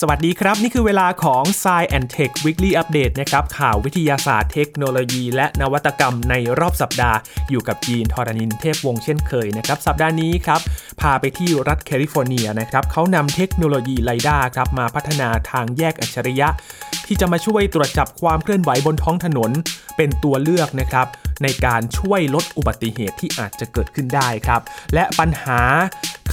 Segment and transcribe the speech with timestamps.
[0.00, 7.18] สวัสดีครับ นี่คือเวลาของ Science and Tech Weekly Update นะครับข่าววิทยาศาสตร์เทคโนโลยี และนวัตกรรมในรอบสัปดาห์
[7.50, 10.60] อยู่กับยีนทอรานินเทพวงเช่นเคยนะครับ สัปดาห์นี้ครับ
[11.00, 16.48] พาไปที่รัฐแคลิฟอร์เนียนะครับเขานำเทคโนโลยีไลด้าครับมาพัฒนาทางแยกอัจฉริยะ
[17.06, 19.50] ที่จะมาช่วยตรวจจับความเคลื่อนไหวบนท้องถนน
[19.96, 21.06] เป็นตัวเลือกนะครับ
[21.42, 24.60] ในการช่วยลดอุบัติเหตุที่อาจจะเกิดขึ้นได้ครับ
[24.94, 25.60] และปัญหา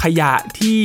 [0.01, 0.81] ขยะที่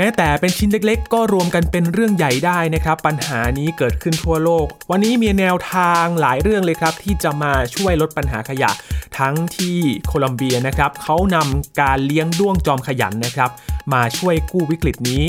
[0.00, 8.70] แม้แต่เป็นชิ้นเล็กๆ ก็รวมกันเป็นเรื่องใหญ่ได้นะครับ ปัญหานี้เกิดขึ้นทั่วโลก วันนี้มีแนวทางหลายเรื่องเลยครับ ที่จะมาช่วยลดปัญหาขยะ
[9.18, 13.50] ทั้งที่โคลัมเบียนะครับเขานำการเลี้ยงด้วงจอมขยันนะครับ
[13.92, 15.22] มาช่วยกู้วิกฤตนี้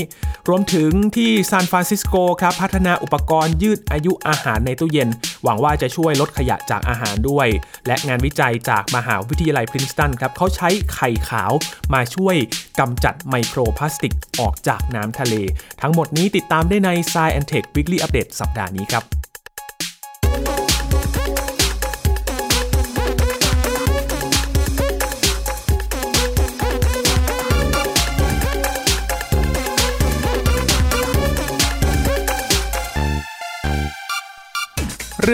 [0.48, 5.08] รวมถึงที่ซานฟรานซิสโกครับพัฒนาอุปกรณ์ยืดอายุอาหารในตู้เย็น
[5.44, 7.48] หวังว่าจะช่วยลดขยะจากอาหารด้วย
[7.86, 11.52] และงานวิจัยจากมหาวิทยาลัยพรินสตันครับเขาใช้ไข่ขาว
[11.94, 12.36] มาช่วย
[12.80, 15.34] กำจัดไมโครพลาสติกออกจากน้ำทะเล
[15.80, 19.29] ทั้งหมดนี้ติดตามได้ใน Science and Tech Weekly Update สัปดาห์นี้ครับ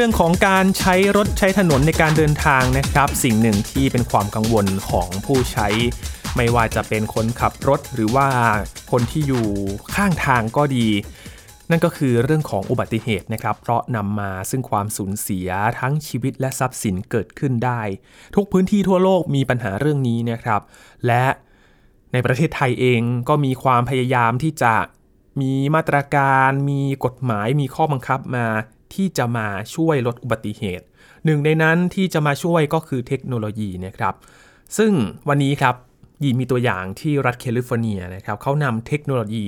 [0.02, 5.68] รื่องของการใช้รถใช้ถนนในการเดินทางนะครับ สิ่งหนึ่งที่เป็นความกังวลของผู้ใช้
[6.36, 8.28] ไม่ว่าจะเป็นคนขับรถหรือว่า
[8.90, 9.46] คนที่อยู่
[9.94, 10.86] ข้างทางก็ดี
[11.70, 15.48] นั่นก็คือเรื่องของอุบัติเหตุนะครับ เพราะนำมาซึ่งความสูญเสีย
[15.80, 17.80] ทั้งชีวิตและทรัพย์สินเกิดขึ้นได้
[18.34, 20.60] ทุกพื้นที่ทั่วโลกมีปัญหาเรื่องนี้นะครับ
[21.06, 21.24] และ
[22.12, 24.74] ในประเทศไทยเองก็มีความพยายามที่จะ
[25.40, 28.46] มีมาตรการ มีกฎหมาย มีข้อบังคับมา
[28.96, 30.86] ที่จะมาช่วยลดอุบัติเหตุ
[31.24, 34.14] หนึ่งในนั้นที่จะมาช่วยก็คือเทคโนโลยีนะครับ
[34.78, 34.92] ซึ่ง
[35.28, 35.74] วันนี้ครับ
[36.22, 39.46] ยีมีตัวอย่างที่รัฐแคลิฟอร์เนียนะครับเขานำเทคโนโลยี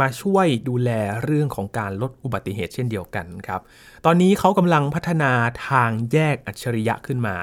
[0.00, 0.90] มาช่วยดูแล
[1.24, 3.60] เรื่องของการลดอุบัติเหตุเช่นเดียวกันครับ
[4.04, 5.32] ตอนนี้เขากำลังพัฒนา
[5.68, 7.36] ทางแยกอัจฉริยะขึ้นมา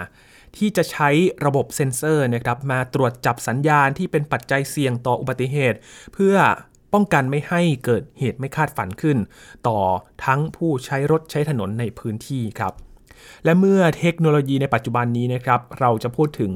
[0.58, 1.10] ที่จะใช้
[1.46, 5.78] ระบบเซ็นเซอร์นะครับมาตรวจจับสัญญาณที่เป็นปัจจัยเสี่ยงต่ออุบัติเหตุ
[6.14, 6.36] เพื่อ
[6.94, 9.18] ป้องกันไม่ให้เกิดเหตุไม่คาดฝันขึ้น
[9.68, 9.80] ต่อ
[10.26, 12.74] ทั้งผู้ใช้รถใช้ถนนในพื้นที่ครับ
[13.46, 16.54] และเมื่อเทคโนโลยีในปัจจุบันนี้นะครับ เราจะพูดถึง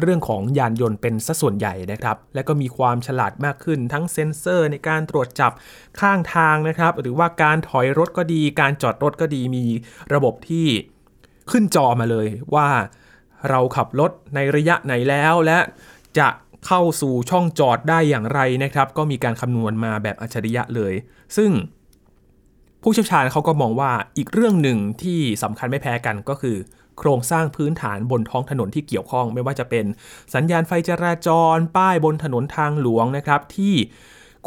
[0.00, 5.52] เรื่องของยานยนต์เป็นสัส่วนใหญ่นะครับ และก็มีความฉลาดมากขึ้นทั้งเซ็นเซอร์ในการตรวจจับ
[6.00, 9.64] ข้างทางนะครับ หรือว่าการถอยรถก็ดี การจอดรถก็ดีมี
[10.14, 10.66] ระบบที่
[11.50, 12.68] ขึ้นจอมาเลยว่า
[13.50, 15.58] เราขับรถในระยะไหนแล้วและ
[16.18, 16.28] จะ
[16.66, 20.92] เข้าสู่ช่องจอดได้อย่างไรนะครับ ก็มีการคำนวณมาแบบอัจฉริยะเลย
[21.36, 21.50] ซึ่ง
[22.82, 26.56] ผู้เชี่ยวชาญเขาก็มองว่าอีกเรื่องหนึ่งที่สำคัญไม่แพ้กันก็คือ
[26.98, 29.84] โครงสร้างพื้นฐานบนท้องถนนที่เกี่ยวข้อง ไม่ว่าจะเป็น
[30.34, 33.74] สัญญาณไฟจราจร ป้ายบนถนนทางหลวงนะครับ ที่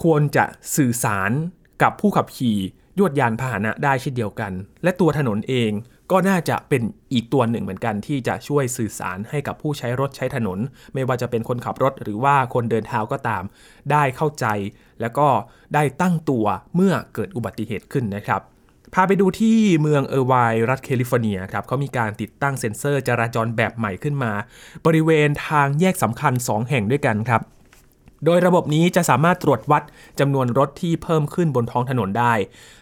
[0.04, 0.46] ควรจะ
[0.76, 1.32] สื่อสาร
[1.82, 2.58] กับผู้ขับขี่
[3.00, 4.52] ยวดยานพาหนะได้เช่นเดียวกัน
[4.84, 5.72] และตัวถนนเอง
[6.12, 6.82] ก็น่าจะเป็น
[7.14, 10.60] อีกตัวหนึ่งเหมือนกันที่จะช่วยสื่อสารให้กับผู้ใช้รถใช้ถนน
[10.94, 13.44] ไม่ว่าจะเป็นคนขับรถหรือว่าคนเดินเท้าก็ตาม
[13.92, 14.46] ได้เข้าใจ
[15.02, 15.28] แล้วก็
[15.74, 16.46] ได้ตั้งตัว
[16.76, 18.42] เมื่อเกิดอุบัติเหตุขึ้นนะครับ
[18.94, 20.34] พาไปดูที่เมืองเออร์ไวน์
[20.70, 24.32] รัฐแคลิฟอร์เนียครับเขามีการติดตั้งเซ็นเซอร์จราจรแบบใหม่ขึ้นมา
[24.86, 27.42] บริเวณทางแยกสำคัญ 2 แห่งด้วยกันครับ
[28.26, 29.84] โดยระบบนี้จะสามารถตรวจวัด
[30.20, 32.34] จำนวนรถที่เพิ่มขึ้นบนท้องถนนได้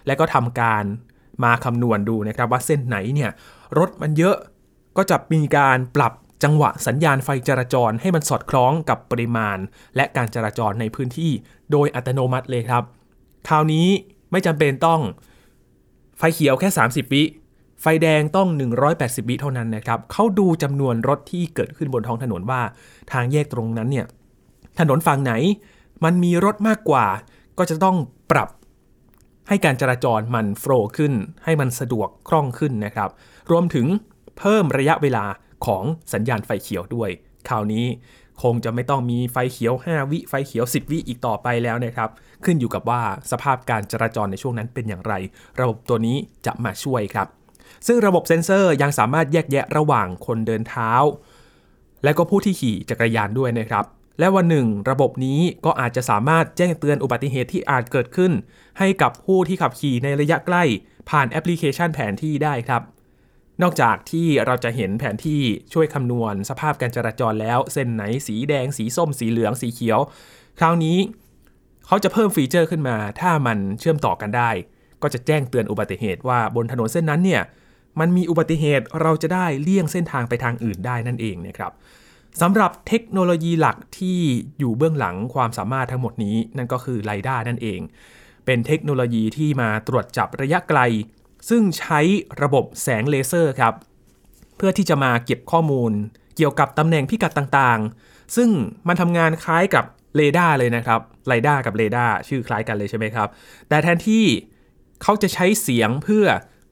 [0.07, 0.83] และก็ทำการ
[1.43, 3.31] มาคำนวณดูนะครับว่าเส้นไหนเนี่ย
[3.79, 4.35] รถมันเยอะ
[4.97, 6.13] ก็จะมีการปรับ
[6.43, 9.57] จังหวะสัญญาณไฟจราจรให้มันสอดคล้องกับปริมาณ
[9.95, 11.31] และการจราจรในพื้นที่
[11.71, 12.83] โดยอัตโนมัติเลยครับ
[13.47, 13.87] คราวนี้
[14.31, 15.01] ไม่จำเป็นต้อง
[16.17, 17.23] ไฟเขียวแค่ 30 วิ
[17.81, 18.47] ไฟแดงต้อง
[18.89, 22.61] 180 วิเท่านั้นนะครับเขาดูจำนวนรถที่เกิดขึ้นบนท้องถนนว่า
[23.11, 24.05] ทางแยกตรงนั้นเนี่ย
[24.79, 25.33] ถนนฝั่งไหน
[26.03, 27.05] มันมีรถมากกว่า
[27.57, 27.97] ก็จะต้อง
[28.31, 28.49] ปรับ
[29.47, 33.09] ให้การจราจรมันโฟล์ขึ้น ให้มันสะดวกคล่องขึ้นนะครับ
[33.51, 33.87] รวมถึง
[34.37, 35.25] เพิ่มระยะเวลา
[35.65, 35.83] ของ
[36.13, 37.09] สัญญาณไฟเขียวด้วย
[37.47, 37.85] คราวนี้
[38.43, 42.09] คงจะไม่ต้องมีไฟเขียว 5 วิ ไฟเขียว 10 วิอีกต่อไปแล้วนะครับ
[42.45, 43.01] ขึ้นอยู่กับว่า
[43.31, 45.13] สภาพการจราจรในช่วงนั้นเป็นอย่างไร
[45.59, 47.27] ระบบตัวนี้จะมาช่วยครับ
[47.87, 50.91] ซึ่งระบบเซ็นเซอร์ยังสามารถแยกแยะระหว่างคนเดินเท้า
[52.03, 53.85] และก็ผู้ที่ขี่จักรยานด้วยนะครับ
[54.19, 58.31] และวันหนึ่ง ระบบนี้ก็อาจจะสามารถแจ้งเตือนอุบัติเหตุที่อาจเกิดขึ้น
[58.79, 60.63] ให้กับผู้ที่ขับขี่ในระยะใกล้
[61.09, 62.81] ผ่านแอปพลิเคชันแผนที่ได้ครับ
[63.61, 65.41] นอกจากที่เราจะเห็นแผนที่
[65.73, 69.99] ช่วยคำนวณ สภาพการจราจรแล้ว เส้นไหนสีแดง สีส้ม สีเหลือง สีเขียว
[70.59, 70.97] คราวนี้
[71.87, 74.51] เขาจะเพิ่มฟีเจอร์ขึ้นมา ถ้ามันเชื่อมต่อกันได้
[75.01, 77.41] ก็จะแจ้งเตือนอุบัติเหตุว่าบนถนนเส้นนั้นเนี่ย
[77.99, 81.71] มันมีอุบัติเหตุเราจะได้เลี่ยงเส้นทางไปทางอื่นได้นั่นเองนะครับ
[82.41, 84.19] สำหรับเทคโนโลยีหลักที่
[84.59, 87.79] อยู่เบื้องหลังความสามารถทั้งหมดนี้ นั่นก็คือ LiDAR นั่นเอง
[88.45, 90.79] เป็นเทคโนโลยีที่มาตรวจจับระยะไกล
[91.49, 91.99] ซึ่งใช้
[92.41, 93.73] ระบบแสงเลเซอร์ครับ
[94.57, 95.91] เพื่อที่จะมาเก็บข้อมูล
[96.35, 98.49] เกี่ยวกับตำแหน่งพิกัดต่างๆ ซึ่ง
[98.87, 103.27] มันทำงานคล้ายกับเรดาร์เลยนะครับ LiDAR กับเรดาร์ชื่อคล้ายกันเลยใช่ไหมครับ
[103.69, 104.25] แต่แทนที่
[105.01, 106.25] เขาจะใช้เสียงเพื่อ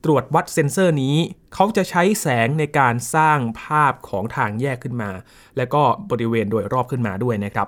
[0.04, 1.16] ตรวจวัดเซ็นเซอร์นี้
[1.54, 5.12] เขาจะใช้แสงในการสร้างภาพของทางแยกขึ้นมา
[5.58, 7.68] และก็บริเวณโดยรอบขึ้นมาด้วยนะครับ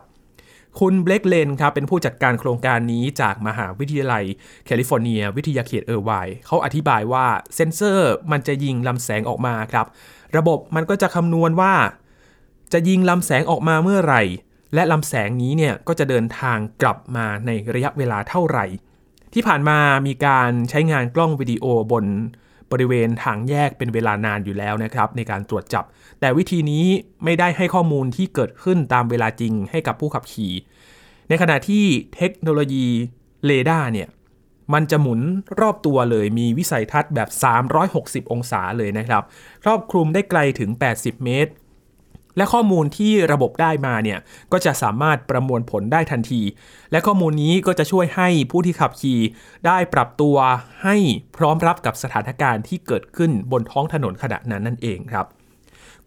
[0.80, 4.24] คุณเบลกเลนครับเป็นผู้จัดการโครงการนี้จากมหาวิทยาลัย
[4.66, 6.12] แคลิฟอร์เนีย วิทยาเขตเออร์ไวน์
[6.46, 7.26] เขาอธิบายว่า
[7.56, 9.86] เซ็นเซอร์มันจะยิงลำแสงออกมาครับ
[10.38, 11.74] ระบบมันก็จะคำนวณว่า
[12.74, 14.24] จะยิงลำแสงออกมาเมื่อไหร่
[14.74, 18.66] และลำแสงนี้เนี่ยก็จะเดินทางกลับมาในระยะเวลาเท่าไหร่
[19.34, 22.06] ที่ผ่านมามีการใช้งานกล้องวิดีโอบน
[22.72, 25.86] บริเวณทางแยกเป็นเวลานานอยู่แล้วนะครับ ในการตรวจจับ
[26.20, 26.86] แต่วิธีนี้
[27.24, 30.54] ไม่ได้ให้ข้อมูลที่เกิดขึ้นตามเวลาจริงให้กับผู้ขับขี่
[31.30, 31.84] ในขณะที่
[32.16, 32.88] เทคโนโลยี
[33.46, 34.10] เรดาร์เนี่ย
[34.74, 35.20] มันจะหมุน
[35.62, 37.30] รอบตัวเลยมีวิสัยทัศน์แบบ
[37.82, 39.24] 360 องศาเลยนะครับ
[39.64, 41.52] ครอบคลุมได้ไกลถึง 80 เมตร
[42.38, 44.20] และข้อมูลที่ระบบได้มาเนี่ย
[44.52, 46.42] ก็จะสามารถประมวลผลได้ทันที
[46.92, 49.20] และข้อมูลนี้ก็จะช่วยให้ผู้ที่ขับขี่
[49.66, 50.36] ได้ปรับตัว
[50.84, 50.96] ให้
[51.38, 55.26] พร้อมรับกับสถานการณ์ที่เกิดขึ้นบนท้องถนนขณะนั้นนั่นเองครับ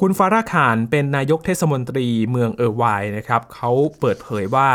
[0.01, 2.85] คุณฟาราคารเป็นนายกเทศมนตรีเมืองเออร์ไว
[3.17, 3.71] นะครับเขา
[4.01, 4.69] เปิดเผยว่า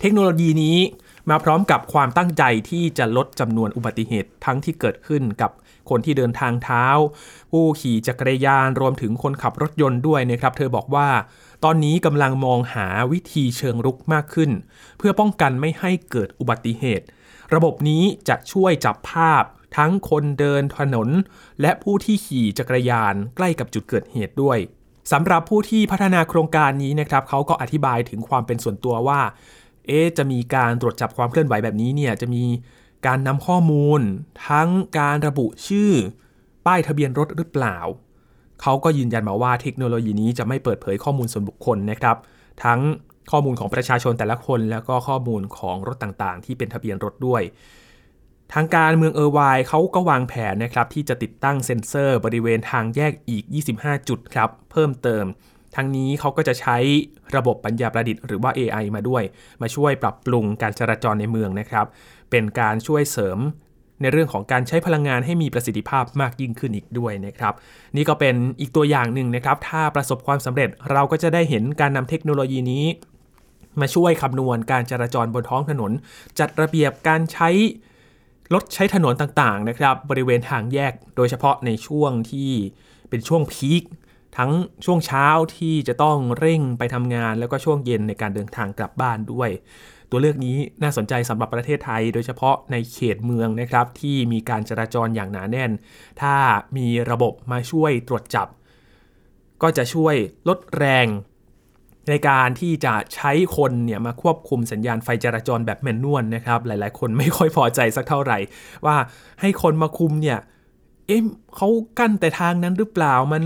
[0.00, 0.78] เทคโนโลยีนี้
[1.30, 5.50] มาพร้อมกับความตั้งใจที่จะลดจำนวนอุบัติเหตุทั้งที่เกิดขึ้นกับ
[5.90, 6.86] คนที่เดินทางเท้า
[7.50, 11.08] ผู้ขี่จักรยานรวมถึงคนขับรถยนต์ด้วยนะครับ เธอบอกว่า
[11.64, 14.50] ตอนนี้กำลังมองหาวิธีเชิงรุกมากขึ้น
[14.98, 17.06] เพื่อป้องกันไม่ให้เกิดอุบัติเหตุ
[17.54, 19.44] ระบบนี้จะช่วยจับภาพ
[19.76, 21.08] ทั้งคนเดินถนน
[21.60, 24.58] และผู้ที่ขี่จักรยานใกล้กับจุดเกิดเหตุด้วย
[25.12, 29.20] สำหรับผู้ที่พัฒนาโครงการนี้นะครับเขาก็อธิบายถึงความเป็นส่วนตัวว่า
[29.86, 32.44] เอ๊จะมีการตรวจจับความเคลื่อนไหวแบบนี้เนี่ยจะมี
[33.06, 34.00] การนำข้อมูล
[34.48, 34.68] ทั้ง
[34.98, 35.90] การระบุชื่อ
[36.66, 37.78] ป้ายทะเบียนรถหรือเปล่า
[38.62, 42.16] เขาก็ยืนยันมาว่าเทคโนโลยีนี้จะไม่เปิดเผยข้อมูลส่วนบุคคลนะครับ
[42.64, 42.80] ทั้ง
[43.30, 47.42] ข้อมูลของประชาชนแต่ละคน แล้วก็ข้อมูลของรถต่างๆ ที่เป็นทะเบียนรถด้วย
[48.54, 53.44] ทางการเมืองเออร์ไวเขาก็วางแผนนะครับที่จะติดตั้งเซ็นเซอร์บริเวณทางแยกอีก
[53.76, 55.24] 25 จุดครับ เพิ่มเติม
[55.76, 56.76] ทั้งนี้เขาก็จะใช้
[57.36, 59.22] ระบบปัญญาประดิษฐ์หรือว่า AI มาด้วย
[59.62, 61.86] มาช่วยปรับปรุงการจราจรในเมืองนะครับ
[62.34, 63.38] เป็นการช่วยเสริม
[64.00, 67.54] ในเรื่องของการใช้พลังงานให้มีประสิทธิภาพมากยิ่งขึ้นอีกด้วยนะครับ
[67.96, 72.84] นี่ก็เป็นอีกตัวอย่างหนึ่งนะครับ ถ้าประสบความสำเร็จเราก็จะได้เห็นการนำเทคโนโลยีนี้
[73.80, 75.92] มาช่วยคำนวณการจราจรบนท้องถนน
[76.38, 77.48] จัดระเบียบการใช้
[78.54, 82.50] รถใช้ถนนต่างๆนะครับ บริเวณทางแยกโดยเฉพาะในช่วงที่
[83.10, 83.82] เป็นช่วงพีค
[84.36, 84.52] ทั้ง
[84.84, 85.26] ช่วงเช้า
[85.56, 89.50] ที่จะต้องเร่งไปทำงานแล้วก็ช่วงเย็นในการเดินทางกลับบ้านด้วย
[90.14, 95.70] ตัวเลือกนี้น่าสนใจสำหรับประเทศไทย โดยเฉพาะในเขตเมืองนะครับที่มีการจราจรอย่างหนาแน่น
[96.20, 96.34] ถ้า
[96.76, 98.48] มีระบบมาช่วยตรวจจับ
[99.62, 100.14] ก็จะช่วย
[100.48, 101.06] ลดแรง
[102.08, 108.38] ในการที่จะใช้คนเนี่ยมาควบคุมสัญญาณไฟจราจรแบบแมนนวลนะครับ หลายๆ คนไม่ค่อยพอใจสักเท่าไหร่
[108.86, 108.96] ว่า
[109.40, 110.38] ให้คนมาคุมเนี่ย
[111.06, 111.20] เอ๊ะ
[111.56, 111.68] เขา
[111.98, 113.44] กั้นแต่ทางนั้นหรือเปล่ามัน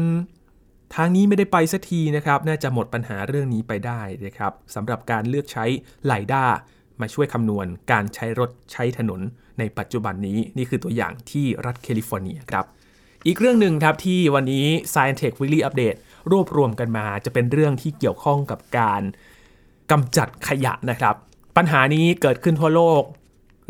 [0.94, 5.64] ทางนี้ไม่ได้ไปสักทีนะครับ น่าจะหมดปัญหาเรื่องนี้ไปได้นะครับสำหรับการเลือกใช้
[6.06, 6.44] ไลด้า
[7.00, 9.20] มาช่วยคำนวณการใช้รถใช้ถนน
[9.58, 12.64] ในปัจจุบันนี้นี่คือตัวอย่างที่รัฐแคลิฟอร์เนียครับ
[13.26, 15.98] อีกเรื่องหนึ่งครับที่วันนี้ Science Tech Weekly Update
[16.30, 19.02] รวบรวมกันมา จะเป็นเรื่องที่เกี่ยวข้องกับการ
[19.90, 21.14] กำจัดขยะนะครับ
[21.56, 23.02] ปัญหานี้เกิดขึ้นทั่วโลก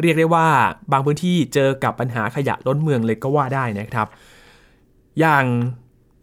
[0.00, 0.48] เรียกได้ว่า
[0.92, 4.08] บางพื้นที่เจอกับปัญหาขยะล้นเมืองเลยก็ว่าได้นะครับ
[5.20, 5.44] อย่าง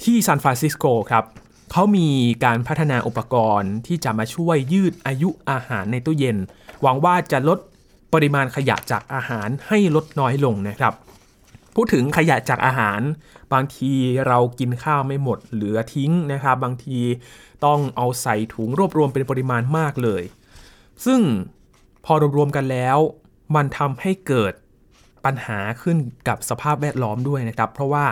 [0.04, 1.24] ที่ซานฟรานซิสโกครับ
[1.72, 2.10] เขามี
[2.46, 6.38] การพัฒนาอุปกรณ์ที่จะมาช่วยยืดอายุอาหารในตู้เย็น
[6.82, 7.60] หวังว่าจะลด
[8.14, 10.94] ปริมาณขยะจากอาหารให้ลดน้อยลงนะครับ
[11.76, 13.02] พูดถึงขยะจากอาหาร
[13.54, 13.92] บางที
[14.28, 17.00] เรากินข้าวไม่หมดเหลือทิ้งนะครับ บางที
[17.66, 20.24] ต้องเอาใส่ถุงรวบรวมเป็นปริมาณมากเลย
[21.06, 21.22] ซึ่ง
[22.06, 22.98] พอรวมๆกันแล้ว
[23.56, 24.54] มันทำให้เกิด
[25.26, 25.98] ปัญหาขึ้น
[26.28, 28.06] กับสภาพแวดล้อมด้วยนะครับ เพราะว่า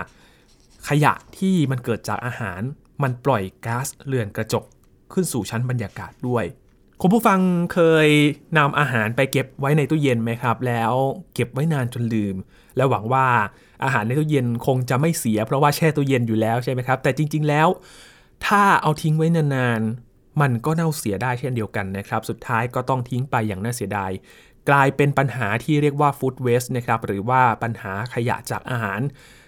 [0.90, 2.62] ขยะที่มันเกิดจากอาหาร
[3.04, 4.66] มันปล่อยก๊าซเรือนกระจก
[5.14, 6.46] ขึ้นสู่ชั้นบรรยากาศด้วย
[7.02, 7.40] คุณผู้ฟัง
[7.74, 8.08] เคย
[8.58, 10.94] นำอาหารไปเก็บไว้ในตู้เย็นไหมครับ แล้ว
[11.34, 12.36] เก็บไว้นานจนลืม
[12.78, 13.28] แล้วหวังว่า
[13.84, 17.68] อาหารในตู้เย็นคงจะไม่เสีย เพราะว่าแช่ตู้เย็นอยู่แล้วใช่ไหมครับ แต่จริง ๆแล้ว
[18.46, 24.12] ถ้าเอาทิ้งไว้นานๆมันก็เน่าเสียได้เช่นเดียวกันนะครับ สุดท้ายก็ต้องทิ้งไปอย่างน่าเสียดาย
[24.70, 29.00] กลายเป็นปัญหาที่เรียกว่า food waste นะครับหรือว่าปัญหาขยะจากอาหาร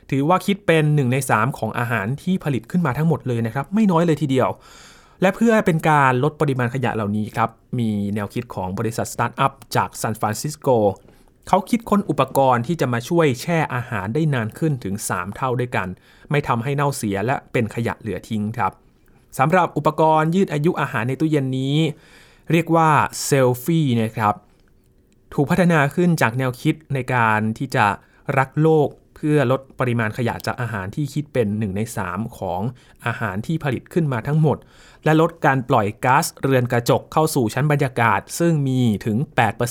[0.10, 4.50] ถือว่าคิดเป็น 1 ใน 3 ของอาหารที่ผลิตขึ้นมาทั้งหมดเลยนะครับ ไม่น้อยเลยทีเดียว
[5.22, 10.68] และเพื่อเป็นการลดปริมาณขยะเหล่านี้ครับ มีแนวคิดของบริษัทสตาร์ทอัพจากซานฟรานซิสโก
[11.48, 15.88] เขาคิดค้นอุปกรณ์ที่จะมาช่วยแช่อาหารได้นานขึ้นถึง 3 เท่าด้วยกัน
[16.32, 18.72] ไม่ทำให้เน่าเสียและเป็นขยะเหลือทิ้งครับ
[19.38, 21.78] สำหรับอุปกรณ์ยืดอายุอาหารในตู้เย็นนี้
[22.52, 22.90] เรียกว่า
[23.26, 24.36] เซลฟี่นะครับ
[25.34, 27.86] ถูกพัฒนาขึ้นจากแนวคิดในการที่จะ
[28.38, 32.62] รักโลก เพื่อลดปริมาณขยะจากอาหารที่คิดเป็น 1 ใน 3 ของ
[33.06, 34.58] อาหารที่ผลิตขึ้นมาทั้งหมด
[35.04, 39.18] และลดการปล่อยก๊าซเรือนกระจกเข้าสู่ชั้นบรรยากาศ ซึ่งมีถึง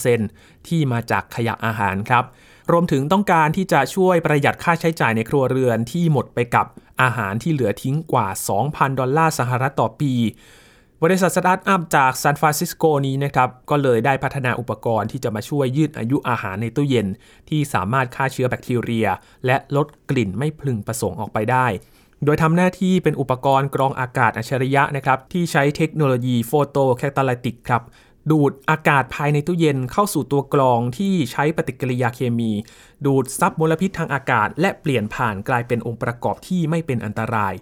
[0.07, 2.25] 8%ที่มาจากขยะอาหารครับ
[2.73, 6.67] รวมถึงต้องการที่จะช่วยประหยัดค่าใช้จ่ายในครัวเรือนที่หมดไปกับ
[7.03, 8.29] อาหารที่เหลือทิ้งกว่า
[8.65, 10.13] 2,000 ดอลลาร์สหรัฐต่อปี
[11.05, 17.07] บริษัทสตาร์ทอัพจากซานฟรานซิสโกนี้นะครับก็เลยได้พัฒนาอุปกรณ์ที่จะมาช่วยยืดอายุอาหารในตู้เย็น
[17.49, 19.09] ที่สามารถฆ่าเชื้อแบคทีเรีย
[19.47, 21.67] และลดกลิ่นไม่พึงประสงค์ออกไปได้
[22.25, 27.83] โดยทำหน้าที่เป็นอุปกรณ์กรองอากาศอัจฉริยะนะครับ ที่ใช้เทคโนโลยี photocatalytic ครับ
[28.31, 32.53] ดูดอากาศภายในตู้เย็นเข้าสู่ตัวกรองที่ใช้ปฏิกิริยาเคมี
[33.05, 37.55] ดูดซับมลพิษทางอากาศ และเปลี่ยนผ่านกลายเป็นองค์ประกอบที่ไม่เป็นอันตราย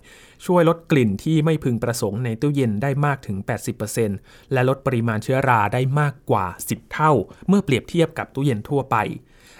[0.46, 3.36] ช่วยลดกลิ่นที่ไม่พึงประสงค์ในตู้เย็นได้มากถึง
[3.94, 7.12] 80%และลดปริมาณเชื้อราได้มากกว่า 10 เท่า
[7.48, 8.96] เมื่อเปรียบเทียบกับตู้เย็นทั่วไป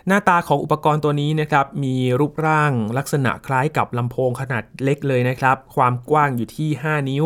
[0.07, 7.25] หน้าตาของอุปกรณ์ตัวนี้นะครับมีรูปร่างลักษณะคล้ายกับลำโพงขนาดเล็กเลยนะครับ ความกว้างอยู่ที่ 5 นิ้ว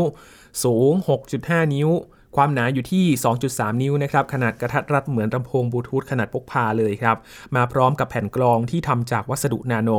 [0.64, 0.92] สูง
[1.32, 1.90] 6.5 นิ้ว
[2.36, 3.04] ความหนาอยู่ที่
[3.44, 7.16] 2.3 นิ้วนะครับ ขนาดกระทัดรัดเหมือนลำโพงบลูทูธขนาดพกพาเลยครับ
[7.56, 9.90] มาพร้อมกับแผ่นกรองที่ทำจากวัสดุนาโน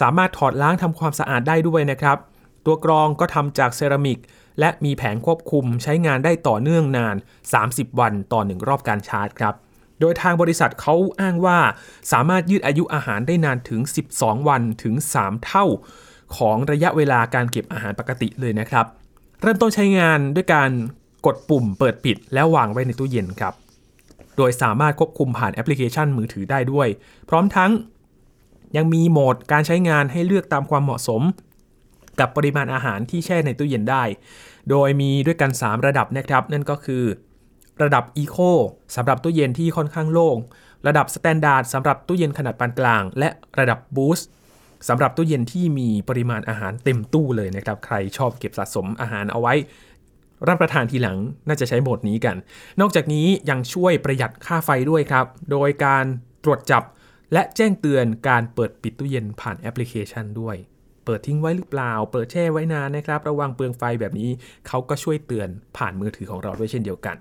[0.00, 2.18] สามารถถอดล้างทำความสะอาดได้ด้วยนะครับ
[2.66, 4.18] ตัวกรองก็ทำจากเซรามิก
[4.60, 7.16] และมีแผงควบคุมใช้งานได้ต่อเนื่องนาน
[7.58, 9.54] 30 วันต่อหนึ่งรอบการชาร์จครับ
[10.00, 11.58] โดยทางบริษัทเขาอ้างว่า
[12.12, 13.80] สามารถยืดอายุอาหารได้นานถึง
[14.14, 15.64] 12 วันถึง 3 เท่า
[16.36, 18.86] ของระยะเวลาการเก็บอาหารปกติเลยนะครับ
[19.42, 20.70] เริ่มต้นใช้งานด้วยการ
[21.26, 23.54] กดปุ่มเปิดปิดแล้ววางไว้ในตู้เย็นครับ
[24.36, 26.88] โดยสามารถควบคุมผ่านแอปพลิเคชันมือถือได้ด้วย
[27.28, 27.70] พร้อมทั้ง
[28.76, 31.22] ยังมีโหมดการใช้งานให้เลือกตามความเหมาะสม
[32.20, 34.04] กับปริมาณอาหารที่แช่ในตู้เย็นได้
[34.70, 37.04] โดยมีด้วยกัน 3 ระดับนะครับ นั่นก็คือ
[37.82, 38.50] ระดับ Eco
[38.96, 40.36] สำหรับตู้เย็นที่ค่อนข้างโล่ง
[40.86, 44.24] ระดับ Standard สำหรับตู้เย็นขนาดปานกลาง และระดับ Boost
[44.88, 49.54] สำหรับตู้เย็นที่มีปริมาณอาหารเต็มตู้เลยนะครับ ใครชอบเก็บสะสมอาหารเอาไว้
[50.48, 52.36] รับประทานทีหลังน่าจะใช้โหมดนี้กัน
[52.80, 56.04] นอกจากนี้ยังช่วยประหยัดค่าไฟด้วยครับ โดยการ
[56.44, 56.82] ตรวจจับ
[57.32, 60.56] และแจ้งเตือนการเปิดปิดตู้เย็นผ่านแอปพลิเคชันด้วย
[61.04, 64.30] เปิดทิ้งไว้หรือเปล่า เปิดแช่ไว้นานนะครับ ระวังเปลืองไฟแบบนี้
[64.68, 67.16] เขาก็ช่วยเตือนผ่านมือถือของเราด้วยเช่นเดียวกัน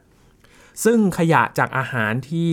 [0.84, 2.52] ซึ่งขยะจากอาหารที่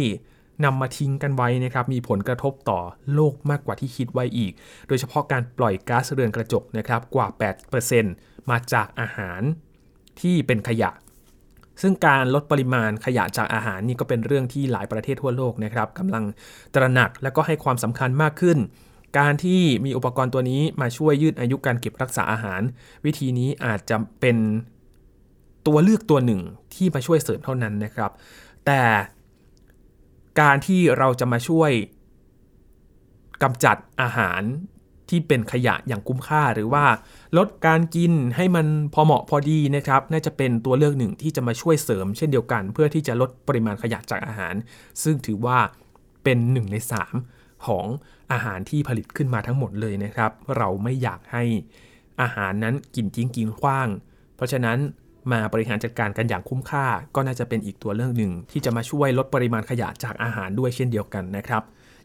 [0.64, 2.80] นำมาทิ้งกันไว้นะครับ มีผลกระทบต่อ
[3.14, 4.52] โลกมากกว่าที่คิดไว้อีก
[4.88, 7.26] โดยเฉพาะการปล่อยก๊าซเรือนกระจกนะครับกว่า
[7.88, 9.40] 8%มาจากอาหาร
[10.20, 10.90] ที่เป็นขยะ
[11.82, 16.24] ซึ่งการลดปริมาณขยะจากอาหารนี่ก็เป็นเรื่องที่หลายประเทศทั่วโลกนะครับกำลัง
[16.74, 18.58] ตระหนักและก็ให้ความสำคัญมากขึ้น
[19.18, 22.60] การที่มีอุปกรณ์ตัวนี้มาช่วยยืดอายุการเก็บรักษาอาหาร
[23.04, 24.36] วิธีนี้อาจจะเป็น
[25.66, 26.40] ตัวเลือกตัวหนึ่ง
[26.74, 28.10] ที่มาช่วยเสริมเท่านั้นนะครับ
[28.66, 28.82] แต่
[30.40, 31.70] การที่เราจะมาช่วย
[33.42, 34.42] กำจัดอาหาร
[35.08, 36.84] ที่เป็นขยะอย่างคุ้มค่าหรือว่า
[37.38, 44.54] ลดการกินให้มันพอเหมาะพอดีนะครับ น่าจะเป็นตัวเลือกหนึ่งที่จะมาช่วยเสริมเช่นเดียวกัน เพื่อที่จะลดปริมาณขยะจากอาหาร
[45.02, 45.58] ซึ่งถือว่า
[46.24, 46.76] เป็นหนึ่งใน
[47.20, 47.86] 3 ของ
[48.32, 51.44] อาหารที่ผลิตขึ้นมาทั้งหมดเลยนะครับ เราไม่อยากให้
[52.20, 53.88] อาหารนั้นกินทิ้งกินขว้าง
[54.36, 54.78] เพราะฉะนั้น
[55.32, 61.62] มาบริหารจัดการกันอย่างคุ้มค่า ก็น่าจะเป็นอีกตัวเรื่องหนึ่ง ที่จะมาช่วยลดปริมาณขยะจากอาหารด้วยเช่นเดียวกันนะครับ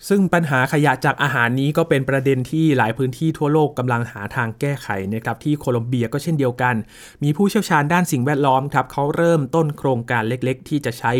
[0.09, 6.75] ซึ่งปัญหาขยะจากอาหารนี้ก็เป็นประเด็นที่หลายพื้นที่ทั่วโลกกำลังหาทางแก้ไขนะครับที่โคลอมเบียก็เช่นเดียวกัน
[7.23, 11.13] มีผู้เชี่ยวชาญด้านสิ่งแวดล้อมครับเขาเริ่มต้นโครงการเล็กๆ ที่จะใช้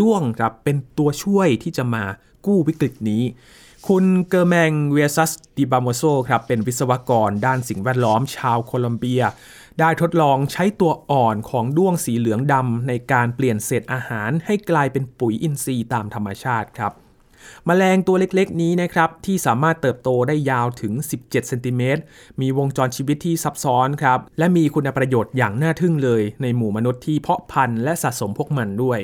[0.00, 2.04] ด้วงครับเป็นตัวช่วยที่จะมา
[2.46, 3.22] กู้วิกฤตนี้
[3.86, 9.22] คุณเกอร์แมงเวซัสดิบามโซครับเป็นวิศวกรด้านสิ่งแวดล้อมชาวโคลอมเบีย
[9.80, 16.92] ได้ทดลองใช้ตัวอ่อนของด้วงสีเหลืองดำในการเปลี่ยนเศษอาหารให้กลายเป็นปุ๋ยอินทรีย์ตามธรรมชาติครับ
[17.68, 22.02] มแมลงตัวเล็กๆนี้นะครับที่สามารถเติบโตได้ยาวถึง 17 เซนติเมตร
[22.40, 28.98] มีวงจรชีวิตที่ซับซ้อนครับ และมีคุณประโยชน์อย่างน่าทึ่งเลย ในหมู่มนุษย์ที่เพาะพันธุ์และสะสมพวกมันด้วย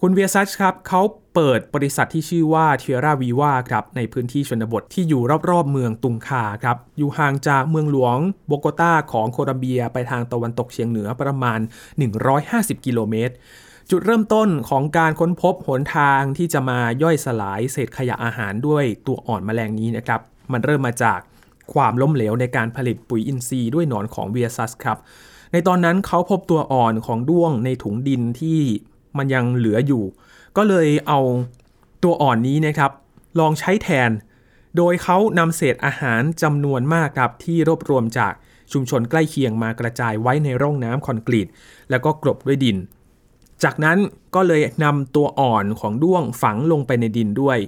[0.00, 1.02] คุณเวียซัชครับเขา
[1.34, 11.60] เปิดบริษัทที่ชื่อว่าเทียร่าวีวาครับในพื้นที่ชนบทที่อยู่รอบๆเมืองตุงคาครับอยู่ห่างจากเมืองหลวงโบโกตาของโคลัมเบียไปทางตะวันตกเฉียงเหนือประมาณ
[12.22, 13.34] 150 กิโลเมตร
[13.90, 20.20] จุดเริ่มต้นของการค้นพบหนทางที่จะมาย่อยสลายเศษขยะอาหารด้วยตัวอ่อนแมลงนี้นะครับ
[20.52, 21.18] มันเริ่มมาจาก
[21.74, 24.98] ความล้มเหลวในการผลิตปุ๋ยอินทรีย์ด้วยหนอนของเวียซัสครับ
[25.52, 28.60] ในตอนนั้นเขาพบตัวอ่อนของด้วงในถุงดินที่
[29.18, 30.04] มันยังเหลืออยู่
[30.56, 31.20] ก็เลยเอา
[32.02, 32.90] ตัวอ่อนนี้นะครับ
[33.40, 34.10] ลองใช้แทน
[34.76, 38.32] โดยเขานำเศษอาหารจำนวนมากครับที่รวบรวมจาก
[38.72, 41.48] ชุมชนใกล้เคียงมากระจายไว้ในร่องน้ำคอนกรีต
[41.90, 42.76] แล้วก็กลบด้วยดิน
[43.62, 43.98] จากนั้น
[44.34, 47.58] ก็เลยนำตัวอ่อนของด้วงฝังลงไปในดินด้วย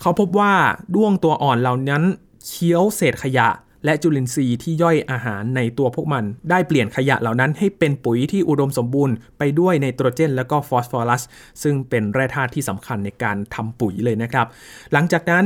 [0.00, 0.52] เขาพบว่า
[0.94, 2.02] ด้วงตัวอ่อนเหล่านั้น
[2.46, 3.48] เคี้ยวเศษขยะ
[3.86, 11.22] และจุลินทรีย์ที่ย่อยอาหารในตัวพวกมัน ได้เปลี่ยนขยะเหล่านั้นให้เป็นปุ๋ยที่อุดมสมบูรณ์ไปด้วยไนโตรเจน และก็ฟอสฟอรัส
[11.62, 14.46] ซึ่งเป็นแร่ธาตุที่สำคัญในการทำปุ๋ยเลยนะครับ
[14.92, 15.44] หลังจากนั้น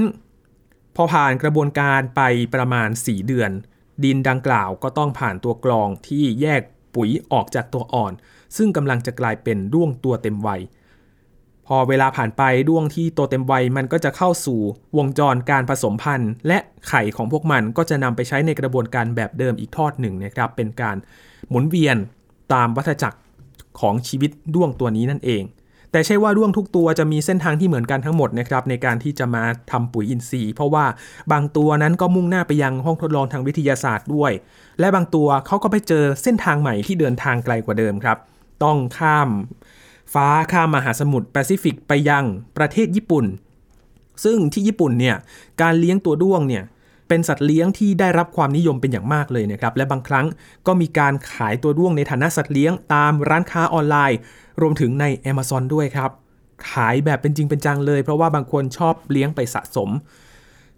[0.96, 2.22] พอผ่านกระบวนการไป
[2.54, 3.50] ประมาณ 4 เดือน
[4.04, 6.62] ดินดังกล่าวก็ต้องผ่านตัวกรองที่แยก
[6.94, 8.12] ปุ๋ยออกจากตัวอ่อน
[8.56, 10.60] ซึ่งกำลังจะกลายเป็นด้วงตัวเต็มวัย
[11.72, 14.60] พอเวลาผ่านไปด้วงที่โตเต็มวัยมันก็จะเข้าสู่
[14.98, 16.58] วงจรการผสมพันธุ์ และ
[16.88, 20.96] ไข่ของพวกมันก็จะนำไปใช้ในกระบวนการแบบเดิมอีกทอดหนึ่งนะครับ เป็นการ
[21.48, 21.96] หมุนเวียน
[22.52, 23.18] ตามวัฏจักร
[23.80, 25.42] ของชีวิตด้วงตัวนี้นั่นเอง
[25.92, 30.84] แต่ใช่ว่าด้วงทุกตัวจะมีเส้นทางที่เหมือนกันทั้งหมดนะครับในการที่จะมาทำปุ๋ยอินทรีย์ เพราะว่า
[31.32, 34.32] บางตัวนั้นก็มุ่งหน้าไปยังห้องทดลองทางวิทยาศาสตร์ด้วย
[34.80, 38.18] และบางตัวเขาก็ไปเจอเส้นทางใหม่ที่เดินทางไกลกว่าเดิมครับ
[38.64, 39.28] ต้องข้าม
[40.12, 42.24] ฟ้าข้ามมหาสมุทรแปซิฟิกไปยัง
[42.58, 43.24] ประเทศญี่ปุ่น
[44.24, 45.16] ซึ่งที่ญี่ปุ่นเนี่ย
[45.62, 46.64] การเลี้ยงตัวด้วงเนี่ย
[47.08, 50.26] เป็นสัตว์เลี้ยงที่ได้รับความนิยมเป็นอย่างมากเลยนะครับ และบางครั้ง
[50.66, 54.18] ก็มีการขายตัวด้วงในฐานะสัตว์เลี้ยงตามร้านค้าออนไลน์
[54.60, 56.10] รวมถึงใน Amazon ด้วยครับ
[56.70, 59.90] ขายแบบเป็นจริงเป็นจังเลย เพราะว่าบางคนชอบเลี้ยงไปสะสม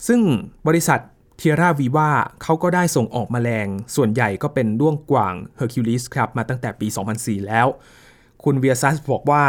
[0.07, 0.21] ซึ่ง
[0.67, 1.01] บริษัท
[1.37, 2.11] เทียร่าวีว่า
[2.43, 6.87] เขาก็ได้ส่งออกแมลง ส่วนใหญ่ก็เป็นด้วงกว่างเฮอร์คิวลิสครับมาตั้งแต่ปี
[7.19, 7.67] 2004 แล้ว
[8.45, 9.45] คุณเวียซัสบอกว่า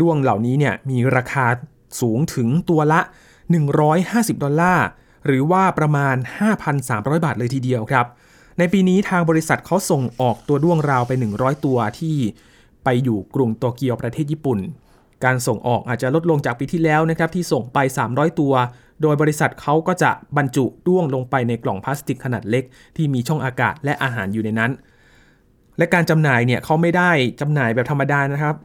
[0.00, 1.46] ด้วงเหล่านี้เนี่ยมีราคา
[2.00, 3.00] สูงถึงตัวละ
[3.72, 4.86] 150 ดอลลาร์
[5.26, 6.16] หรือว่าประมาณ
[6.70, 8.06] 5,300 บาทเลยทีเดียวครับ
[8.58, 12.16] ในปีนี้ทางบริษัทเขาส่งออกตัวด้วงราวไป 100 ตัวที่
[12.84, 14.58] ไปอยู่กรุงโตเกียวประเทศญี่ปุ่น
[15.24, 17.78] การส่งออกอาจจะลดลงจากปีที่แล้วนะครับที่ส่งไป
[18.10, 18.52] 300 ตัว
[19.02, 22.64] โดยบริษัทเขาก็จะบรรจุด้วงลงไปในกล่องพลาสติกขนาดเล็ก
[22.96, 24.70] ที่มีช่องอากาศและอาหารอยู่ในนั้น
[25.78, 27.10] และการจำหน่ายเนี่ยเขาไม่ได้
[27.40, 28.56] จำหน่ายแบบธรรมดานะครับ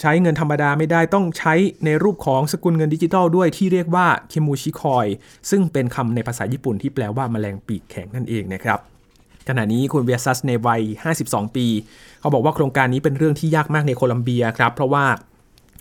[0.00, 5.06] ใช้เงินธรรมดาไม่ได้ต้องใช้ในรูปของสกุลเงินดิจิทัลด้วยที่เรียกว่าเคมูชิคอย
[5.50, 8.78] ซึ่งเป็นคำในภาษาญี่ปุ่นที่แปลว่าแมลงปีกแข็งนั่นเองนะครับ
[9.48, 10.82] ขณะนี้คุณเวียซัสในวัย
[11.20, 11.66] 52 ปี
[12.20, 15.04] เขาบอกว่าโครงการนี้เป็นเรื่องที่ยากมากในโคลัมเบียครับ เพราะว่า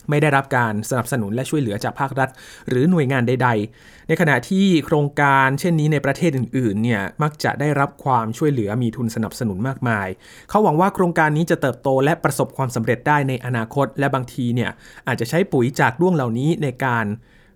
[0.10, 2.30] ไม่ได้รับการสนับสนุนและช่วยเหลือจากภาครัฐ
[2.70, 10.08] หรือหน่วยงานใด ๆ ในขณะที่โครงการเช่นนี้ในประเทศอื่นๆเนี่ยมักจะได้รับความช่วยเหลือมีทุนสนับสนุนมากมาย
[10.50, 14.72] เขาหวังว่าโครงการนี้จะเติบโตและประสบความสำเร็จได้ในอนาคต และบางทีเนี่ย
[15.08, 17.06] อาจจะใช้ปุ๋ยจากด้วงเหล่านี้ในการ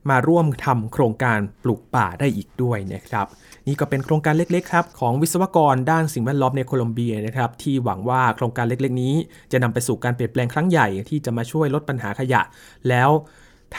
[0.10, 3.28] มาร่วมทำโครงการปลูกป่าได้อีกด้วยนะครับ
[3.68, 9.14] นี่ก็เป็นโครงการเล็กๆครับของวิศวกรด้านสิ่งแวดล้อมในโคลอมเบียนะครับที่หวังว่าโครงการเล็กๆ นี้
[9.52, 12.42] จะนำไปสู่การเปลี่ยนแปลงครั้งใหญ่ที่จะมาช่วยลดปัญหาขยะ
[12.90, 13.10] แล้ว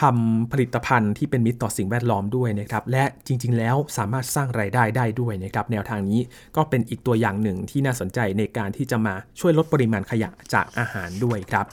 [0.00, 6.20] ทำผลิตภัณฑ์ที่เป็นมิตรต่อสิ่งแวดล้อมด้วยนะครับ และจริง ๆ แล้วสามารถสร้างไรายได้ได้ด้วยนะครับ แนวทางนี้
[6.56, 11.66] ก็เป็นอีกตัวอย่างหนึ่งที่น่าสนใจในการที่จะมาช่วยลดปริมาณขยะจากอาหารด้วยครับ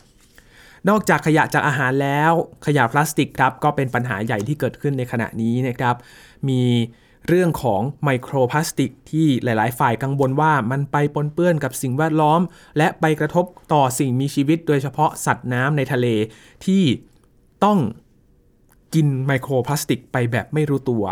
[0.89, 2.34] นอกจากขยะจากอาหารแล้ว
[2.65, 5.96] ขยะพลาสติกครับก็เป็นปัญหาใหญ่ที่เกิดขึ้นในขณะนี้นะครับ
[6.50, 6.63] มี
[7.28, 12.41] เรื่องของไมโครพลาสติก ที่หลาย ๆ ฝ่ายกังวลว่ามันไปปนเปื้อนกับสิ่งแวดล้อม
[12.78, 16.08] และไปกระทบต่อสิ่งมีชีวิต โดยเฉพาะสัตว์น้ำในทะเล
[16.65, 16.84] ที่
[17.63, 17.80] ต้อง
[18.94, 21.06] กินไมโครพลาสติกไปแบบไม่รู้ตัว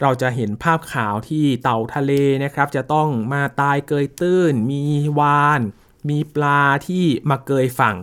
[0.00, 2.12] เราจะเห็นภาพข่าวที่เต่าทะเล
[2.44, 4.82] นะครับ จะต้องมาตายเกยตื้น มี
[5.18, 5.60] วาน
[6.08, 7.96] มีปลาที่มาเกยฝั่ง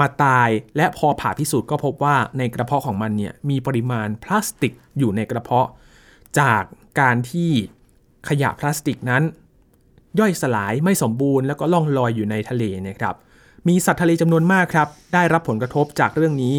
[0.00, 5.68] มาตายและพอผ่าพิสูจน์ก็พบว่าในกระเพาะของมันเนี่ยมีปริมาณพลาสติกอยู่ในกระเพาะ
[6.40, 6.62] จาก
[7.00, 7.50] การที่
[8.28, 9.22] ขยะพลาสติกนั้น
[10.18, 13.14] ย่อยสลายไม่สมบูรณ์แล้วก็ล่องลอยอยู่ในทะเลนะครับ
[13.68, 16.58] มีสัตว์ทะเลจำนวนมากครับได้รับผลกระทบจากเรื่องนี้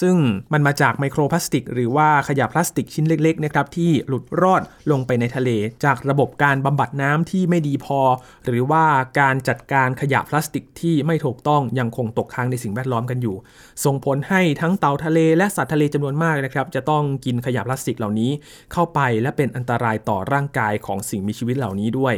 [0.00, 0.16] ซึ่ง
[0.52, 5.50] มันมาจากไมโครพลาสติก หรือว่าขยะพลาสติกชิ้นเล็กๆนะครับที่หลุดรอดลงไปในทะเล
[5.84, 8.00] จากระบบการบำบัดน้ำที่ไม่ดีพอ
[8.46, 8.84] หรือว่า
[9.20, 13.36] การจัดการขยะพลาสติกที่ไม่ถูกต้องยังคงตกค้างในสิ่งแวดล้อมกันอยู่
[13.84, 18.30] ส่งผลให้ทั้งเต่าทะเลและสัตว์ทะเลจำนวนมากนะครับจะต้องกินขยะพลาสติกเหล่านี้
[18.72, 22.14] เข้าไปและเป็นอันตรายต่อร่างกายของสิ่งมีชีวิตเหล่านี้ด้วย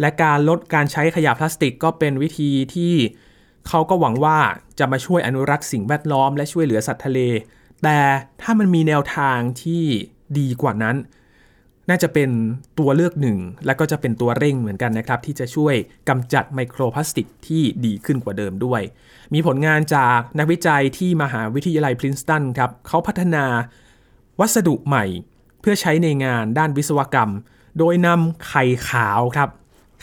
[0.00, 2.94] และการลดการใช้ขยะพลาสติกก็เป็นวิธีที่
[3.68, 4.38] เขาก็หวังว่า
[4.78, 7.20] จะมาช่วยอนุรักษ์สิ่งแวดล้อมและช่วยเหลือสัตว์ทะเล
[7.82, 7.98] แต่
[8.42, 9.84] ถ้ามันมีแนวทางที่
[10.38, 10.96] ดีกว่านั้น
[11.88, 12.30] น่าจะเป็น
[12.78, 15.74] ตัวเลือกหนึ่ง และก็จะเป็นตัวเร่งเหมือนกันนะครับ ที่จะช่วย
[16.08, 18.80] กำจัดไมโครพลาสติกที่ดีขึ้นกว่าเดิมด้วย
[19.34, 23.44] มีผลงานจากนักวิจัยที่มหาวิทยาลัยพรินสตันครับเขาพัฒนา
[24.40, 25.04] วัสดุใหม่
[25.60, 27.30] เพื่อใช้ในงานด้านวิศวกรรม
[27.78, 29.48] โดยนำไข่ขาวครับ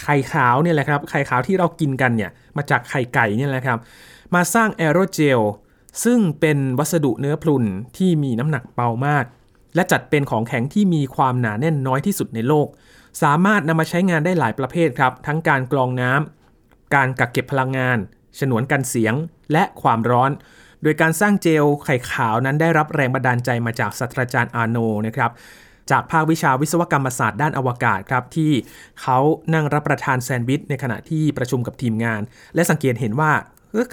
[0.04, 3.78] ไข่ขาวเนี่ยแหละครับไข่ขาวที่เรากินกันเนี่ยมาจากไข่ไก่เนี่ยแหละครับ
[4.36, 5.40] มาสร้างแอโรเจล
[6.04, 7.64] ซึ่งเป็นวัสดุเนื้อพลุน
[7.98, 9.26] ที่มีน้ำหนักเบามาก
[9.76, 12.68] และจัดเป็นของแข็งที่มีความหนาแน่นน้อยที่สุดในโลก
[13.22, 17.98] สามารถนำมาใช้งานได้หลายประเภทครับ ทั้งการกรองน้ำการกักเก็บพลังงาน
[18.40, 19.14] ฉนวนกันเสียง
[19.52, 20.32] และความร้อน
[20.84, 25.32] โดยการสร้างเจลไข่ขาวนั้นได้รับแรงบันดาลใจมาจากศาสตราจารย์อาโนนะครับ
[25.92, 28.52] จากภาควิชาวิศวกรรมศาสตร์ด้านอวกาศครับที่
[29.02, 29.18] เขา
[29.54, 32.22] นั่งรับประทานแซนด์วิชในขณะที่ประชุมกับทีมงาน
[32.56, 33.32] และสังเกตเห็นว่า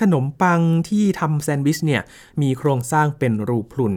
[0.02, 2.02] ขนมปังที่ทำแซนด์วิชเนี่ย
[2.42, 3.94] มีโครงสร้างเป็นรูพลุน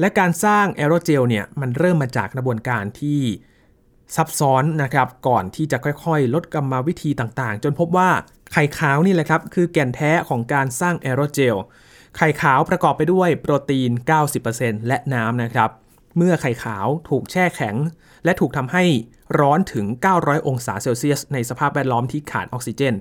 [0.00, 3.20] และการสร้างแอโรเจลเนี่ยมันเริ่มมาจากกระบวนการที่
[4.16, 8.10] ซับซ้อนนะครับก่อนที่จะค่อยๆ ลดกรรมวิธีต่างๆ จนพบว่า
[8.52, 11.56] ไข่ขาวนี่แหละครับ คือแก่นแท้ของการสร้างแอโรเจล
[12.16, 13.90] ไข่ขาวประกอบไปด้วยโปรตีน
[14.40, 15.70] 90%และน้ำนะครับ
[16.16, 17.76] เมื่อไข่ขาวถูกแช่แข็ง
[18.24, 18.84] และถูกทำให้
[19.40, 22.94] ร้อนถึง 900 องศาเซลเซียส ในสภาพแวดล้อมที่ขาดออกซิเจน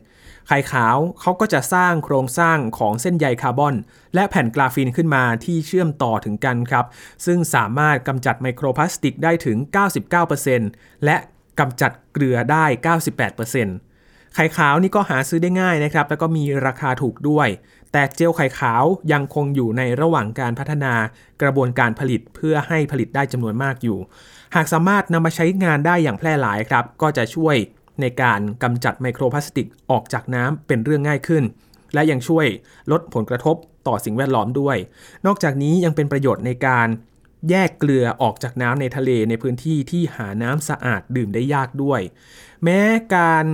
[0.48, 3.76] ไข่ขาวเขาก็จะสร้างโครงสร้างของเส้นใยคาร์บอน
[4.16, 6.86] และแผ่นกราฟีนขึ้นมาที่เชื่อมต่อถึงกันครับ
[7.26, 9.58] ซึ่งสามารถกำจัดไมโครพลาสติกได้ถึง
[10.32, 11.18] 99%และ
[11.60, 12.66] กำจัดเกลือได้
[13.10, 17.48] 98%ไข่ขาวนี่ก็หาซื้อได้ง่ายนะครับ แล้วก็มีราคาถูกด้วย
[17.92, 20.94] แต่เจลไข่ขาวยังคงอยู่ในระหว่างการพัฒนา
[21.42, 23.98] กระบวนการผลิตเพื่อให้ผลิตได้จำนวนมากอยู่
[24.56, 27.56] หากสามารถนำมาใช้งานได้อย่างแพร่หลายครับ ก็จะช่วย
[28.02, 31.44] ในการกำจัดไมโครพลาสติกออกจากน้ำเป็นเรื่องง่ายขึ้น
[31.94, 32.48] และยังช่วย
[32.92, 33.56] ลดผลกระทบ
[33.88, 34.78] ต่อสิ่งแวดล้อมด้วย
[35.26, 36.88] นอกจากนี้ยังเป็นประโยชน์ในการ
[37.50, 42.02] แยกเกลือออกจากน้ำในทะเลในพื้นที่ที่หาน้ำสะอาดดื่มได้ยากด้วย
[42.64, 42.80] แม้
[43.16, 43.46] การ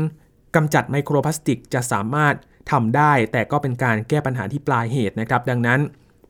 [0.55, 2.35] กำจัดไมโครพลาสติกจะสามารถ
[2.71, 5.81] ทำได้ แต่ก็เป็นการแก้ปัญหาที่ปลายเหตุนะครับ ดังนั้น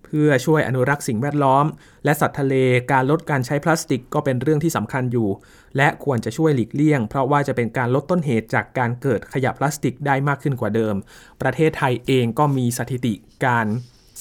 [0.06, 1.66] เพื่อช่วยอนุรักษ์สิ่งแวดล้อม
[2.06, 2.56] และสัตว์ทะเล
[2.92, 5.30] การลดการใช้พลาสติกก็เป็นเรื่องที่สำคัญอยู่
[5.78, 10.96] และควรจะช่วยหลีกเลี่ยง เพราะว่าจะเป็นการลดต้นเหตุจากการเกิดขยะพลาสติกได้มากขึ้นกว่าเดิม
[11.42, 13.14] ประเทศไทยเองก็มีสถิติ
[13.46, 13.68] การ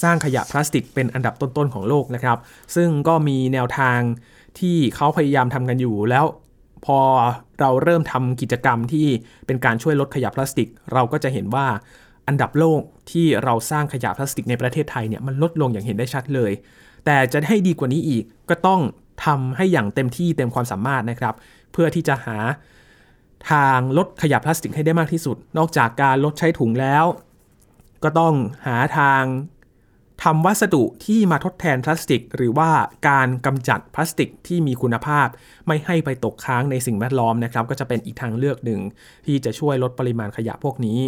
[0.03, 2.39] สร้างขยะพลาสติกเป็นอันดับต้นๆของโลกนะครับ
[2.77, 3.99] ซึ่งก็มีแนวทาง
[4.61, 6.25] ที่เขาพยายามทำกันอยู่แล้ว
[6.87, 7.01] พอ
[7.61, 9.07] เราเริ่มทำกิจกรรมที่
[9.47, 11.67] เป็นการช่วยลดขยะพลาสติก เราก็จะเห็นว่า
[12.29, 16.53] อันดับโลกที่เราสร้างขยะพลาสติกในประเทศไทยเนี่ยมันลดลงอย่างเห็นได้ชัดเลย
[17.05, 18.81] แต่จะให้ดีกว่านี้อีกก็ต้อง
[19.25, 21.35] ทำให้อย่างเต็มที่เต็มความสามารถนะครับ
[21.73, 22.39] เพื่อที่จะหา
[23.51, 27.05] ทางลดขยะพลาสติกให้ได้มากที่สุด นอกจากการลดใช้ถุงแล้ว
[28.05, 28.35] ก็ต้อง
[28.67, 29.23] หาทาง
[30.25, 32.71] ทำวัสดุที่มาทดแทนพลาสติก หรือว่า
[33.09, 35.27] การกำจัดพลาสติกที่มีคุณภาพ
[35.67, 38.81] ไม่ให้ไปตกค้างในสิ่งแวดล้อมนะครับ ก็จะเป็นอีกทางเลือกหนึ่ง
[39.27, 40.99] ที่จะช่วยลดปริมาณขยะพวกนี้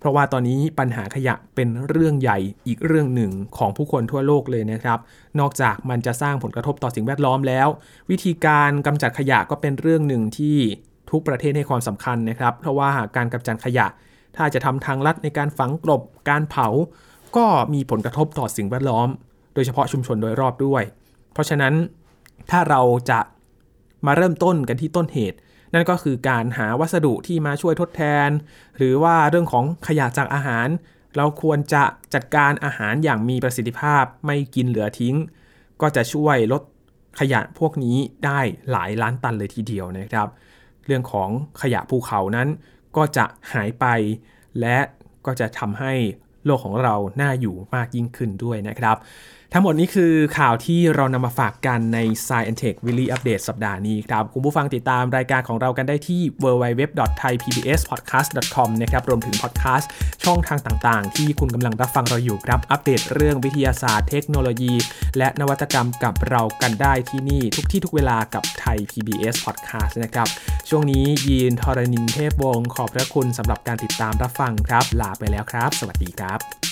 [0.00, 4.98] เพราะว่าตอนนี้ปัญหาขยะเป็นเรื่องใหญ่อีกเรื่องหนึ่งของผู้คนทั่วโลกเลยนะครับ
[5.40, 7.68] นอกจากมันจะสร้างผลกระทบต่อสิ่งแวดล้อมแล้ว
[8.10, 10.58] วิธีการกำจัดขยะก็เป็นเรื่องหนึ่งที่
[11.10, 13.86] ทุกประเทศให้ความสำคัญนะครับ เพราะว่าการกำจัดขยะ
[14.36, 16.68] ถ้าจะทำทางลัดในการฝังกลบการเผา
[17.36, 19.08] ก็มีผลกระทบต่อสิ่งแวดล้อม
[19.54, 20.82] โดยเฉพาะชุมชนโดยรอบด้วย
[21.32, 21.74] เพราะฉะนั้น
[22.50, 23.20] ถ้าเราจะ
[24.06, 25.38] มาเริ่มต้นกันที่ต้นเหตุ
[25.74, 28.28] นั่นก็คือการหาวัสดุที่มาช่วยทดแทน
[28.76, 30.68] หรือว่าเรื่องของขยะจากอาหาร
[31.16, 35.16] เราควรจะจัดการอาหารอย่างมีประสิทธิภาพไม่กินเหลือทิ้ง
[35.80, 36.62] ก็จะช่วยลด
[37.20, 40.28] ขยะพวกนี้ได้หลายล้านตันเลยทีเดียวนะครับ
[40.86, 41.28] เรื่องของ
[41.62, 42.48] ขยะภูเขานั้น
[42.96, 43.86] ก็จะหายไป
[44.60, 44.78] และ
[45.26, 45.92] ก็จะทำให้
[46.44, 48.96] โลกของเราน่าอยู่มากยิ่งขึ้นด้วยนะครับ
[49.54, 59.90] ทั้งหมดนี้คือข่าวที่เรานำมาฝากกันใน Science Tech Weekly Update สัปดาห์นี้ครับ คุณผู้ฟังติดตามรายการของเรากันได้ที่ www.thaipbspodcast.com นะครับรวมถึงพอดแคสต์
[60.24, 64.74] ช่องทางต่างๆ ที่คุณกำลังรับฟังเราอยู่ครับ อัปเดตเรื่องวิทยาศาสตร์เทคโนโลยี
[65.18, 70.28] และนวัตกรรมกับเรากันได้ที่นี่ทุกที่ทุกเวลากับไทย PBS Podcast นะครับ
[70.68, 76.69] ช่วงนี้ยีนทรณินเทพวงศ์ขอบพระคุณสำหรับการติดตามรับฟังครับ ลาไปแล้วครับ สวัสดีครับ